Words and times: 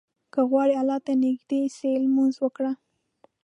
که 0.33 0.39
غواړې 0.49 0.73
الله 0.81 0.99
ته 1.05 1.11
نيږدى 1.23 1.61
سې، 1.77 1.91
لمونځ 2.03 2.35
وکړه. 2.39 2.71